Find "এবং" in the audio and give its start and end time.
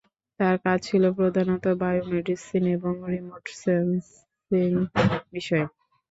2.75-2.93